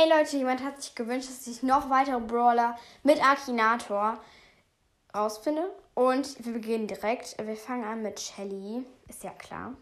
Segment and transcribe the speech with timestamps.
[0.00, 4.16] Hey Leute, jemand hat sich gewünscht, dass ich noch weitere Brawler mit Akinator
[5.12, 5.72] rausfinde.
[5.94, 7.36] Und wir beginnen direkt.
[7.44, 8.86] Wir fangen an mit Shelly.
[9.08, 9.74] Ist ja klar.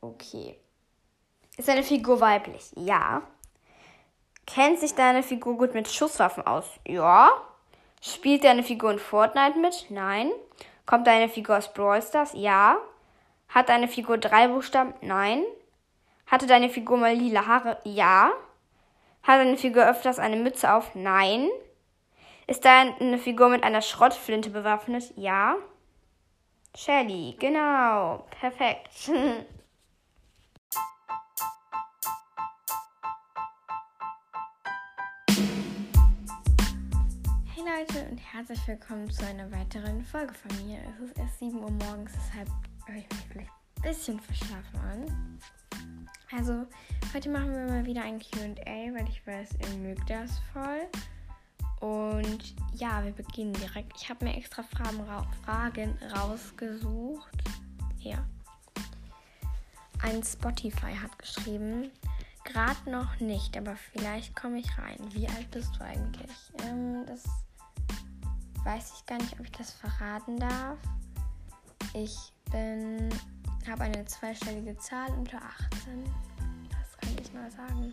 [0.00, 0.58] Okay.
[1.56, 2.72] Ist deine Figur weiblich?
[2.74, 3.22] Ja.
[4.44, 6.66] Kennt sich deine Figur gut mit Schusswaffen aus?
[6.84, 7.30] Ja.
[8.02, 9.86] Spielt deine Figur in Fortnite mit?
[9.88, 10.32] Nein.
[10.84, 12.32] Kommt deine Figur aus Brawl Stars?
[12.34, 12.78] Ja.
[13.50, 14.94] Hat deine Figur drei Buchstaben?
[15.00, 15.44] Nein.
[16.26, 17.78] Hatte deine Figur mal lila Haare?
[17.84, 18.32] Ja.
[19.22, 20.96] Hat deine Figur öfters eine Mütze auf?
[20.96, 21.48] Nein.
[22.48, 25.12] Ist deine Figur mit einer Schrottflinte bewaffnet?
[25.16, 25.54] Ja.
[26.76, 28.26] Shelly, genau.
[28.40, 29.10] Perfekt.
[37.54, 40.78] Hey Leute und herzlich willkommen zu einer weiteren Folge von mir.
[40.94, 42.48] Es ist erst 7 Uhr morgens, deshalb
[42.86, 45.40] höre ich mich vielleicht ein bisschen verschlafen an.
[46.32, 46.66] Also,
[47.14, 50.88] heute machen wir mal wieder ein QA, weil ich weiß, ihr mögt das voll.
[51.80, 53.92] Und ja, wir beginnen direkt.
[53.96, 57.44] Ich habe mir extra Fragen, ra Fragen rausgesucht.
[58.00, 58.24] Ja.
[60.02, 61.90] Ein Spotify hat geschrieben,
[62.44, 64.98] gerade noch nicht, aber vielleicht komme ich rein.
[65.12, 66.52] Wie alt bist du eigentlich?
[66.64, 67.24] Ähm, das
[68.64, 70.78] weiß ich gar nicht, ob ich das verraten darf.
[71.94, 72.16] Ich
[72.50, 73.08] bin,
[73.68, 76.04] habe eine zweistellige Zahl unter 18.
[76.70, 77.92] Das kann ich mal sagen.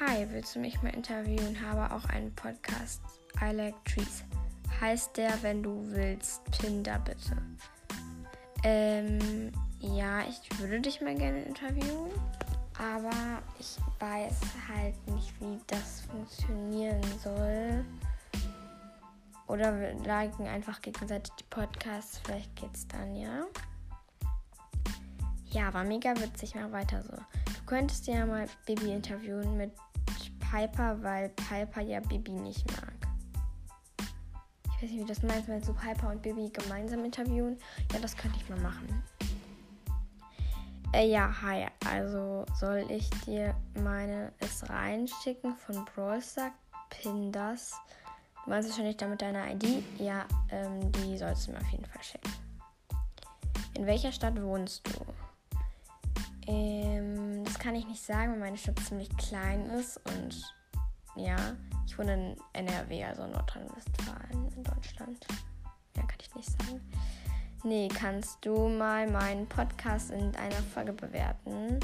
[0.00, 1.56] Hi, willst du mich mal interviewen?
[1.60, 3.02] Habe auch einen Podcast.
[3.40, 4.24] I like trees.
[4.80, 7.36] Heißt der, wenn du willst, pin da bitte.
[8.64, 12.10] Ähm, ja, ich würde dich mal gerne interviewen.
[12.78, 17.84] Aber ich weiß halt nicht, wie das funktionieren soll.
[19.46, 22.20] Oder wir liken einfach gegenseitig die Podcasts.
[22.24, 23.44] Vielleicht geht's dann, ja?
[25.52, 26.54] Ja, war mega witzig.
[26.54, 27.12] Mach weiter so.
[27.12, 29.72] Du könntest ja mal Bibi interviewen mit
[30.50, 32.94] Piper, weil Piper ja Bibi nicht mag.
[34.64, 37.58] Ich weiß nicht, wie das meinst, wenn du Piper und Bibi gemeinsam interviewen.
[37.92, 39.02] Ja, das könnte ich mal machen.
[40.92, 41.66] Äh, ja, hi.
[41.88, 46.52] Also soll ich dir meine es reinschicken von Brawlstar?
[46.88, 47.72] Pin das.
[48.44, 49.84] Du meinst wahrscheinlich damit deine ID?
[49.98, 52.32] Ja, ähm, die sollst du mir auf jeden Fall schicken.
[53.74, 55.04] In welcher Stadt wohnst du?
[56.50, 60.42] Ähm, das kann ich nicht sagen, weil meine Stadt ziemlich klein ist und
[61.14, 61.36] ja,
[61.86, 65.26] ich wohne in NRW, also Nordrhein-Westfalen in Deutschland.
[65.96, 66.80] Ja, kann ich nicht sagen.
[67.62, 71.78] Nee, kannst du mal meinen Podcast in einer Folge bewerten?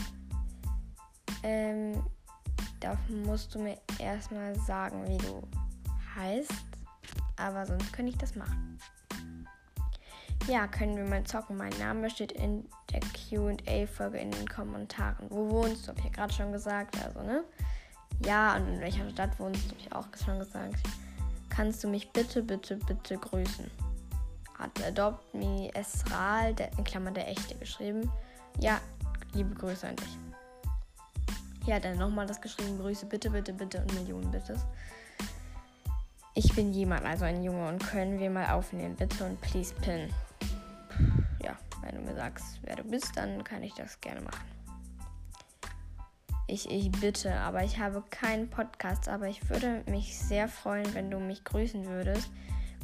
[1.43, 2.03] Ähm,
[2.81, 5.43] da musst du mir erstmal sagen, wie du
[6.17, 6.53] heißt.
[7.37, 8.79] Aber sonst könnte ich das machen.
[10.49, 11.57] Ja, können wir mal zocken.
[11.57, 15.29] Mein Name steht in der QA-Folge in den Kommentaren.
[15.29, 15.89] Wo wohnst du?
[15.89, 16.97] Hab ich ja gerade schon gesagt.
[17.05, 17.43] Also, ne?
[18.25, 19.71] Ja, und in welcher Stadt wohnst du?
[19.71, 20.77] Hab ich auch schon gesagt.
[21.49, 23.69] Kannst du mich bitte, bitte, bitte grüßen?
[24.57, 28.09] Hat Adopt Me Esral, der, in Klammern der echte, geschrieben.
[28.61, 28.81] Ja,
[29.33, 30.19] liebe Grüße an dich.
[31.67, 32.79] Ja, dann nochmal das geschrieben.
[32.79, 34.61] Grüße bitte, bitte, bitte und Millionen Bittes.
[36.35, 40.09] Ich bin jemand, also ein Junge, und können wir mal aufnehmen, bitte und please pin.
[41.87, 44.45] Wenn du mir sagst, wer du bist, dann kann ich das gerne machen.
[46.49, 51.11] Ich, ich bitte, aber ich habe keinen Podcast, aber ich würde mich sehr freuen, wenn
[51.11, 52.31] du mich grüßen würdest.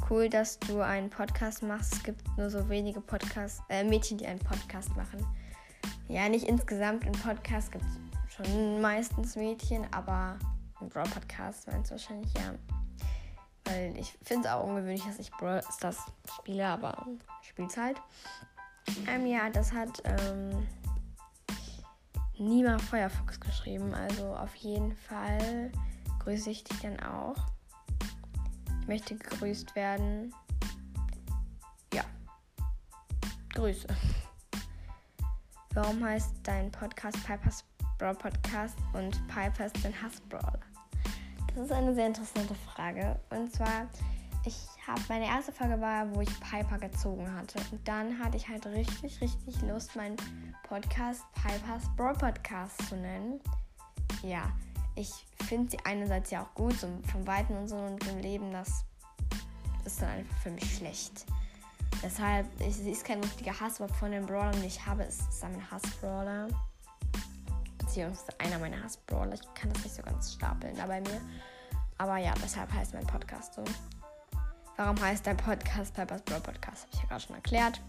[0.08, 1.94] Cool, dass du einen Podcast machst.
[1.94, 5.24] Es gibt nur so wenige Podcasts, äh, Mädchen, die einen Podcast machen.
[6.08, 10.38] Ja, nicht insgesamt im Podcast gibt es schon meistens Mädchen, aber
[10.80, 12.54] im Brawl Podcast meinst du wahrscheinlich ja.
[13.64, 15.98] Weil ich finde es auch ungewöhnlich, dass ich Brawl Stars
[16.38, 17.06] spiele, aber
[17.42, 17.96] ich spiele halt.
[19.08, 20.66] Ähm, ja, das hat ähm,
[22.38, 23.94] Nima Feuerfuchs geschrieben.
[23.94, 25.70] Also auf jeden Fall
[26.20, 27.36] grüße ich dich dann auch.
[28.80, 30.34] Ich möchte gegrüßt werden.
[31.94, 32.04] Ja.
[33.54, 33.86] Grüße.
[35.74, 37.64] Warum heißt dein Podcast Piper's
[37.98, 40.60] Brawl Podcast und Piper's den Hassbrawler?
[41.54, 43.18] Das ist eine sehr interessante Frage.
[43.30, 43.88] Und zwar,
[44.44, 44.56] ich
[44.86, 47.60] habe meine erste Folge war, wo ich Piper gezogen hatte.
[47.70, 50.16] Und dann hatte ich halt richtig, richtig Lust, meinen
[50.64, 53.40] Podcast Piper's Brawl Podcast zu nennen.
[54.22, 54.50] Ja,
[54.94, 55.10] ich
[55.46, 58.84] finde sie einerseits ja auch gut, so vom Weiten und so und im Leben, das
[59.84, 61.24] ist dann einfach für mich schlecht.
[62.02, 65.44] Deshalb, ich, sie ist kein richtiger Hass, aber von den Brawlern, die ich habe, ist
[65.44, 66.48] ein Hassbrawler.
[67.78, 69.34] Beziehungsweise einer meiner Hassbrawler.
[69.34, 71.20] Ich kann das nicht so ganz stapeln da bei mir.
[71.98, 73.64] Aber ja, deshalb heißt mein Podcast so.
[74.76, 76.84] Warum heißt der Podcast Peppers Brawl Podcast?
[76.84, 77.80] Habe ich ja gerade schon erklärt.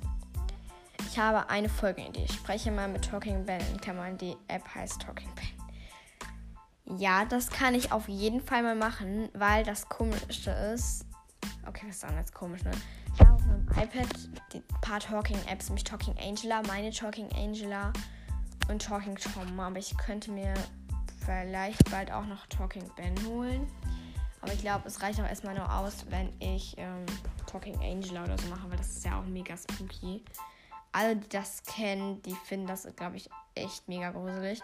[1.07, 2.25] Ich habe eine Folgeidee.
[2.25, 4.17] Ich spreche mal mit Talking Ben in Klammern.
[4.17, 6.97] Die App heißt Talking Ben.
[6.97, 11.05] Ja, das kann ich auf jeden Fall mal machen, weil das Komische ist.
[11.65, 12.71] Okay, was ist dann jetzt komisch, ne?
[13.13, 14.07] Ich habe auf meinem iPad
[14.51, 17.93] die paar Talking-Apps, nämlich Talking Angela, meine Talking Angela
[18.69, 19.57] und Talking Tom.
[19.59, 20.53] Aber ich könnte mir
[21.25, 23.67] vielleicht bald auch noch Talking Ben holen.
[24.43, 27.05] Aber ich glaube, es reicht auch erstmal nur aus, wenn ich ähm,
[27.47, 30.21] Talking Angela oder so mache, weil das ist ja auch mega spooky.
[30.91, 34.59] Alle, die das kennen, die finden das, glaube ich, echt mega gruselig.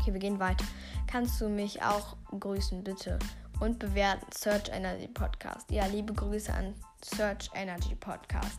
[0.00, 0.64] Okay, wir gehen weiter.
[1.06, 3.20] Kannst du mich auch grüßen, bitte?
[3.60, 5.70] Und bewerten Search Energy Podcast.
[5.70, 6.74] Ja, liebe Grüße an
[7.04, 8.58] Search Energy Podcast.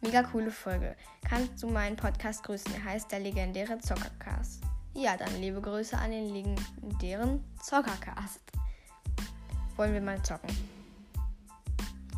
[0.00, 0.96] Mega coole Folge.
[1.22, 2.74] Kannst du meinen Podcast grüßen?
[2.74, 4.62] Er heißt der legendäre Zockercast.
[4.92, 8.40] Ja, dann liebe Grüße an den legendären Zockercast.
[9.76, 10.50] Wollen wir mal zocken?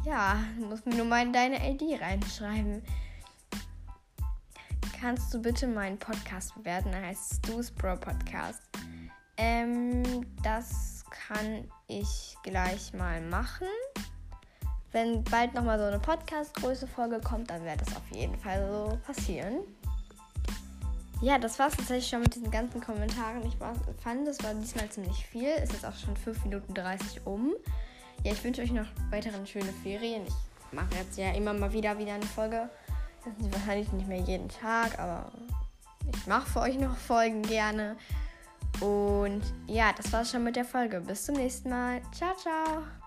[0.05, 2.83] Ja, muss mir nur mal in deine ID reinschreiben.
[5.01, 6.93] Kannst du bitte meinen Podcast bewerten?
[6.93, 8.63] Er heißt Stu's Pro Podcast.
[9.37, 13.69] Ähm, das kann ich gleich mal machen.
[14.93, 19.59] Wenn bald nochmal so eine Podcast-Größe-Folge kommt, dann wird das auf jeden Fall so passieren.
[21.23, 23.45] Ja, das war es tatsächlich schon mit diesen ganzen Kommentaren.
[23.47, 25.49] Ich war, fand, es war diesmal ziemlich viel.
[25.63, 27.55] Es ist auch schon 5 Minuten 30 um.
[28.23, 30.23] Ja, ich wünsche euch noch weiteren schöne Ferien.
[30.27, 32.69] Ich mache jetzt ja immer mal wieder wieder eine Folge.
[33.25, 35.33] Das ist wahrscheinlich nicht mehr jeden Tag, aber
[36.15, 37.97] ich mache für euch noch Folgen gerne.
[38.81, 41.01] Und ja, das war's schon mit der Folge.
[41.01, 42.03] Bis zum nächsten Mal.
[42.13, 43.06] Ciao, ciao.